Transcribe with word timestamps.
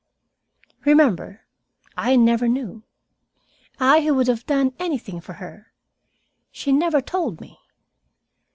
"Remember, 0.83 1.41
I 1.95 2.15
never 2.15 2.47
knew. 2.47 2.81
I, 3.79 4.01
who 4.01 4.15
would 4.15 4.27
have 4.29 4.47
done 4.47 4.73
anything 4.79 5.21
for 5.21 5.33
her 5.33 5.71
she 6.51 6.71
never 6.71 7.01
told 7.01 7.39
me. 7.39 7.59